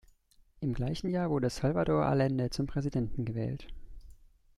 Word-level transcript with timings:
Im 0.61 0.73
gleichen 0.73 1.09
Jahr 1.11 1.29
wurde 1.29 1.51
Salvador 1.51 2.07
Allende 2.07 2.49
zum 2.49 2.65
Präsidenten 2.65 3.23
gewählt. 3.23 3.67